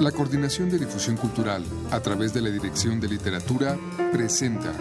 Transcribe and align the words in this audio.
La 0.00 0.12
Coordinación 0.12 0.68
de 0.68 0.78
Difusión 0.78 1.16
Cultural, 1.16 1.64
a 1.90 2.00
través 2.00 2.34
de 2.34 2.42
la 2.42 2.50
Dirección 2.50 3.00
de 3.00 3.08
Literatura, 3.08 3.78
presenta 4.12 4.74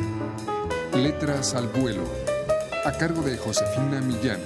Letras 0.93 1.55
al 1.55 1.69
Vuelo, 1.69 2.03
a 2.83 2.91
cargo 2.91 3.21
de 3.21 3.37
Josefina 3.37 4.01
Millán. 4.01 4.41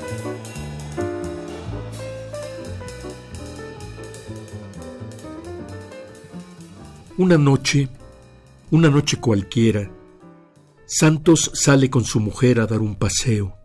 Una 7.18 7.40
noche, 7.40 7.90
una 8.70 8.92
noche 8.92 9.18
cualquiera, 9.20 9.90
Santos 10.86 11.50
sale 11.56 11.90
con 11.90 12.04
su 12.04 12.20
mujer 12.20 12.60
a 12.60 12.68
dar 12.68 12.82
un 12.82 12.96
paseo. 12.96 13.56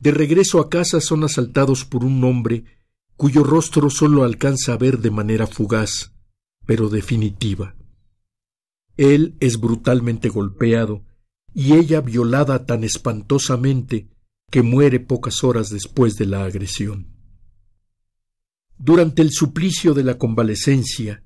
De 0.00 0.10
regreso 0.10 0.58
a 0.58 0.68
casa 0.68 1.00
son 1.00 1.22
asaltados 1.22 1.84
por 1.84 2.04
un 2.04 2.24
hombre 2.24 2.81
cuyo 3.22 3.44
rostro 3.44 3.88
solo 3.88 4.24
alcanza 4.24 4.72
a 4.72 4.76
ver 4.76 4.98
de 4.98 5.12
manera 5.12 5.46
fugaz, 5.46 6.12
pero 6.66 6.88
definitiva. 6.88 7.76
Él 8.96 9.36
es 9.38 9.60
brutalmente 9.60 10.28
golpeado 10.28 11.04
y 11.54 11.74
ella 11.74 12.00
violada 12.00 12.66
tan 12.66 12.82
espantosamente 12.82 14.08
que 14.50 14.62
muere 14.62 14.98
pocas 14.98 15.44
horas 15.44 15.70
después 15.70 16.16
de 16.16 16.26
la 16.26 16.42
agresión. 16.42 17.14
Durante 18.76 19.22
el 19.22 19.30
suplicio 19.30 19.94
de 19.94 20.02
la 20.02 20.18
convalecencia, 20.18 21.22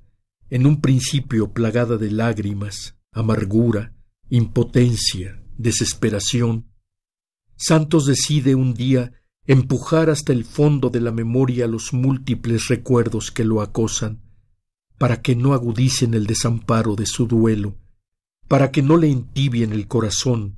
en 0.51 0.67
un 0.67 0.83
principio 0.83 1.55
plagada 1.55 1.97
de 1.97 2.11
lágrimas, 2.11 2.99
amargura, 3.11 3.95
impotencia, 4.29 5.43
desesperación, 5.57 6.67
Santos 7.57 8.05
decide 8.05 8.55
un 8.55 8.75
día 8.75 9.15
empujar 9.47 10.11
hasta 10.11 10.33
el 10.33 10.45
fondo 10.45 10.91
de 10.91 11.01
la 11.01 11.13
memoria 11.13 11.67
los 11.67 11.93
múltiples 11.93 12.69
recuerdos 12.69 13.31
que 13.31 13.45
lo 13.45 13.63
acosan, 13.63 14.23
para 14.99 15.23
que 15.23 15.37
no 15.37 15.53
agudicen 15.53 16.15
el 16.15 16.27
desamparo 16.27 16.97
de 16.97 17.07
su 17.07 17.27
duelo, 17.27 17.77
para 18.49 18.71
que 18.71 18.83
no 18.83 18.97
le 18.97 19.09
entibien 19.09 19.73
el 19.73 19.87
corazón, 19.87 20.57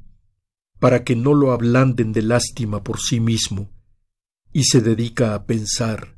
para 0.79 1.05
que 1.05 1.17
no 1.17 1.35
lo 1.35 1.53
ablanden 1.53 2.13
de 2.13 2.23
lástima 2.23 2.83
por 2.83 3.01
sí 3.01 3.21
mismo, 3.21 3.71
y 4.53 4.65
se 4.65 4.81
dedica 4.81 5.35
a 5.35 5.45
pensar, 5.45 6.17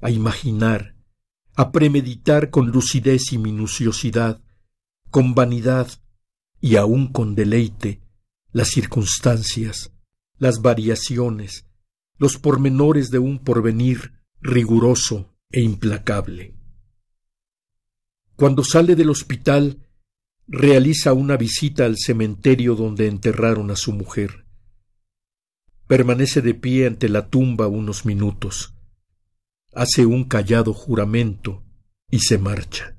a 0.00 0.10
imaginar, 0.10 0.96
a 1.54 1.70
premeditar 1.70 2.50
con 2.50 2.70
lucidez 2.70 3.32
y 3.32 3.38
minuciosidad, 3.38 4.40
con 5.10 5.34
vanidad 5.34 5.88
y 6.60 6.76
aun 6.76 7.08
con 7.08 7.34
deleite, 7.34 8.00
las 8.52 8.68
circunstancias, 8.68 9.92
las 10.38 10.62
variaciones, 10.62 11.67
los 12.18 12.36
pormenores 12.36 13.10
de 13.10 13.18
un 13.18 13.38
porvenir 13.38 14.12
riguroso 14.40 15.34
e 15.50 15.60
implacable. 15.62 16.54
Cuando 18.36 18.62
sale 18.62 18.94
del 18.94 19.10
hospital, 19.10 19.88
realiza 20.46 21.12
una 21.12 21.36
visita 21.36 21.84
al 21.84 21.96
cementerio 21.96 22.74
donde 22.74 23.06
enterraron 23.06 23.70
a 23.70 23.76
su 23.76 23.92
mujer. 23.92 24.46
Permanece 25.86 26.42
de 26.42 26.54
pie 26.54 26.86
ante 26.86 27.08
la 27.08 27.28
tumba 27.28 27.66
unos 27.66 28.04
minutos, 28.04 28.74
hace 29.74 30.06
un 30.06 30.24
callado 30.24 30.74
juramento 30.74 31.64
y 32.10 32.20
se 32.20 32.38
marcha. 32.38 32.96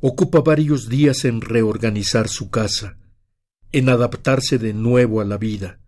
Ocupa 0.00 0.40
varios 0.40 0.88
días 0.88 1.24
en 1.24 1.40
reorganizar 1.40 2.28
su 2.28 2.50
casa, 2.50 2.98
en 3.70 3.88
adaptarse 3.88 4.58
de 4.58 4.72
nuevo 4.72 5.20
a 5.20 5.24
la 5.24 5.38
vida, 5.38 5.81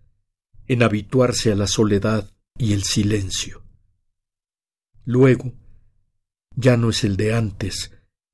en 0.68 0.82
habituarse 0.82 1.52
a 1.52 1.54
la 1.54 1.66
soledad 1.66 2.30
y 2.58 2.72
el 2.72 2.84
silencio. 2.84 3.62
Luego, 5.04 5.52
ya 6.56 6.76
no 6.76 6.90
es 6.90 7.04
el 7.04 7.16
de 7.16 7.34
antes, 7.34 7.92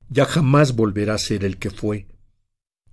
ya 0.09 0.25
jamás 0.25 0.75
volverá 0.75 1.15
a 1.15 1.19
ser 1.19 1.43
el 1.43 1.57
que 1.57 1.69
fue. 1.69 2.07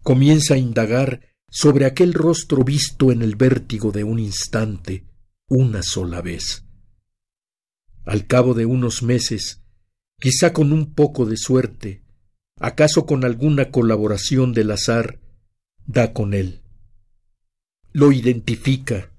Comienza 0.02 0.54
a 0.54 0.58
indagar 0.58 1.34
sobre 1.50 1.86
aquel 1.86 2.14
rostro 2.14 2.64
visto 2.64 3.12
en 3.12 3.22
el 3.22 3.36
vértigo 3.36 3.92
de 3.92 4.04
un 4.04 4.18
instante, 4.18 5.06
una 5.48 5.82
sola 5.82 6.20
vez. 6.20 6.64
Al 8.04 8.26
cabo 8.26 8.54
de 8.54 8.66
unos 8.66 9.02
meses, 9.02 9.62
quizá 10.18 10.52
con 10.52 10.72
un 10.72 10.94
poco 10.94 11.26
de 11.26 11.36
suerte, 11.36 12.02
acaso 12.58 13.06
con 13.06 13.24
alguna 13.24 13.70
colaboración 13.70 14.52
del 14.52 14.70
azar, 14.70 15.20
da 15.86 16.12
con 16.12 16.34
él. 16.34 16.62
Lo 17.92 18.12
identifica, 18.12 19.10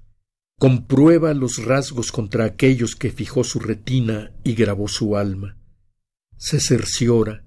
comprueba 0.60 1.32
los 1.32 1.64
rasgos 1.64 2.12
contra 2.12 2.44
aquellos 2.44 2.94
que 2.94 3.10
fijó 3.10 3.44
su 3.44 3.60
retina 3.60 4.36
y 4.44 4.54
grabó 4.54 4.88
su 4.88 5.16
alma. 5.16 5.56
Se 6.36 6.60
cerciora, 6.60 7.46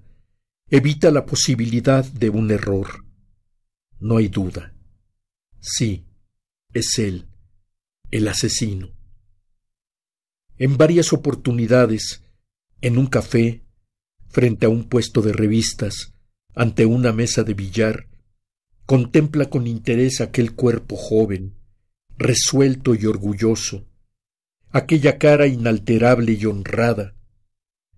evita 0.68 1.12
la 1.12 1.24
posibilidad 1.24 2.04
de 2.04 2.28
un 2.30 2.50
error. 2.50 3.04
No 4.00 4.16
hay 4.16 4.26
duda. 4.26 4.74
Sí, 5.60 6.08
es 6.72 6.98
él, 6.98 7.28
el 8.10 8.26
asesino. 8.26 8.96
En 10.58 10.76
varias 10.76 11.12
oportunidades, 11.12 12.24
en 12.80 12.98
un 12.98 13.06
café, 13.06 13.64
frente 14.26 14.66
a 14.66 14.70
un 14.70 14.88
puesto 14.88 15.22
de 15.22 15.32
revistas, 15.32 16.14
ante 16.52 16.84
una 16.84 17.12
mesa 17.12 17.44
de 17.44 17.54
billar, 17.54 18.08
contempla 18.86 19.50
con 19.50 19.68
interés 19.68 20.20
aquel 20.20 20.56
cuerpo 20.56 20.96
joven, 20.96 21.54
resuelto 22.16 22.94
y 22.94 23.06
orgulloso, 23.06 23.86
aquella 24.70 25.18
cara 25.18 25.46
inalterable 25.46 26.32
y 26.32 26.46
honrada, 26.46 27.14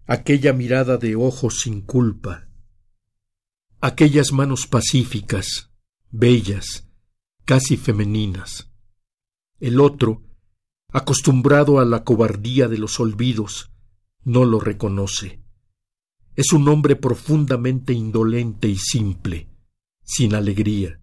aquella 0.06 0.52
mirada 0.52 0.96
de 0.96 1.16
ojos 1.16 1.60
sin 1.60 1.80
culpa, 1.80 2.48
aquellas 3.80 4.32
manos 4.32 4.66
pacíficas, 4.66 5.70
bellas, 6.10 6.88
casi 7.44 7.76
femeninas. 7.76 8.70
El 9.60 9.80
otro, 9.80 10.22
acostumbrado 10.90 11.78
a 11.80 11.84
la 11.84 12.04
cobardía 12.04 12.68
de 12.68 12.78
los 12.78 13.00
olvidos, 13.00 13.70
no 14.24 14.44
lo 14.44 14.60
reconoce. 14.60 15.40
Es 16.34 16.52
un 16.52 16.68
hombre 16.68 16.96
profundamente 16.96 17.92
indolente 17.92 18.68
y 18.68 18.76
simple, 18.76 19.48
sin 20.02 20.34
alegría, 20.34 21.00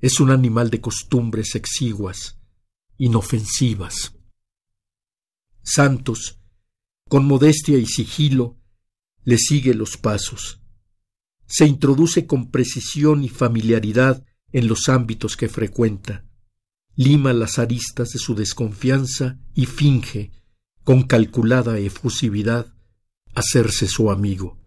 es 0.00 0.20
un 0.20 0.30
animal 0.30 0.70
de 0.70 0.80
costumbres 0.80 1.54
exiguas, 1.54 2.38
inofensivas. 2.98 4.14
Santos, 5.62 6.38
con 7.08 7.26
modestia 7.26 7.78
y 7.78 7.86
sigilo, 7.86 8.58
le 9.24 9.38
sigue 9.38 9.74
los 9.74 9.96
pasos. 9.96 10.60
Se 11.46 11.66
introduce 11.66 12.26
con 12.26 12.50
precisión 12.50 13.24
y 13.24 13.28
familiaridad 13.28 14.24
en 14.52 14.68
los 14.68 14.88
ámbitos 14.88 15.36
que 15.36 15.48
frecuenta, 15.48 16.24
lima 16.94 17.32
las 17.32 17.58
aristas 17.58 18.10
de 18.10 18.18
su 18.18 18.34
desconfianza 18.34 19.38
y 19.54 19.66
finge, 19.66 20.32
con 20.82 21.02
calculada 21.02 21.78
efusividad, 21.78 22.74
hacerse 23.34 23.86
su 23.86 24.10
amigo. 24.10 24.58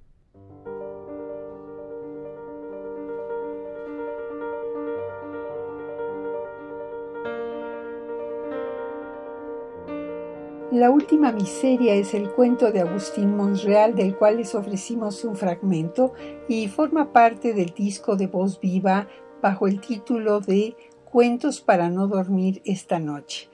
La 10.71 10.91
última 10.91 11.31
miseria 11.31 11.95
es 11.95 12.13
el 12.13 12.29
cuento 12.29 12.71
de 12.71 12.81
Agustín 12.81 13.35
Monreal 13.35 13.95
del 13.95 14.15
cual 14.15 14.37
les 14.37 14.53
ofrecimos 14.53 15.23
un 15.23 15.35
fragmento 15.35 16.13
y 16.47 16.67
forma 16.67 17.11
parte 17.11 17.55
del 17.55 17.73
disco 17.73 18.15
de 18.15 18.27
voz 18.27 18.59
viva 18.59 19.07
bajo 19.41 19.67
el 19.67 19.81
título 19.81 20.41
de 20.41 20.75
Cuentos 21.05 21.59
para 21.59 21.89
no 21.89 22.07
dormir 22.07 22.61
esta 22.65 22.99
noche. 22.99 23.49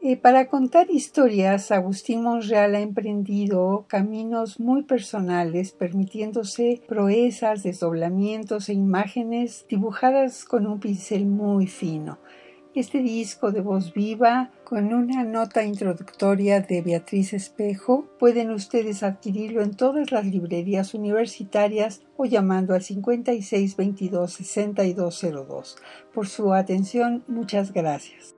Eh, 0.00 0.16
para 0.16 0.46
contar 0.46 0.88
historias, 0.88 1.72
Agustín 1.72 2.22
Monreal 2.22 2.76
ha 2.76 2.80
emprendido 2.80 3.86
caminos 3.88 4.60
muy 4.60 4.84
personales, 4.84 5.72
permitiéndose 5.72 6.80
proezas, 6.86 7.64
desdoblamientos 7.64 8.68
e 8.68 8.74
imágenes 8.74 9.66
dibujadas 9.68 10.44
con 10.44 10.68
un 10.68 10.78
pincel 10.78 11.26
muy 11.26 11.66
fino. 11.66 12.20
Este 12.76 12.98
disco 12.98 13.52
de 13.52 13.62
voz 13.62 13.94
viva 13.94 14.50
con 14.62 14.92
una 14.92 15.24
nota 15.24 15.64
introductoria 15.64 16.60
de 16.60 16.82
Beatriz 16.82 17.32
Espejo 17.32 18.04
pueden 18.18 18.50
ustedes 18.50 19.02
adquirirlo 19.02 19.62
en 19.62 19.74
todas 19.74 20.12
las 20.12 20.26
librerías 20.26 20.92
universitarias 20.92 22.02
o 22.18 22.26
llamando 22.26 22.74
al 22.74 22.82
56 22.82 23.76
22 23.76 24.30
6202. 24.30 25.76
Por 26.12 26.28
su 26.28 26.52
atención, 26.52 27.24
muchas 27.28 27.72
gracias. 27.72 28.34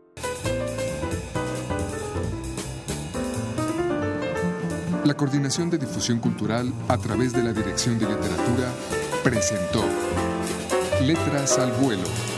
La 5.05 5.14
Coordinación 5.14 5.69
de 5.69 5.79
Difusión 5.79 6.20
Cultural 6.20 6.73
a 6.87 6.96
través 6.96 7.32
de 7.32 7.43
la 7.43 7.52
Dirección 7.52 7.99
de 7.99 8.06
Literatura 8.06 8.70
presentó 9.25 9.82
Letras 11.05 11.58
al 11.58 11.73
Vuelo 11.73 12.38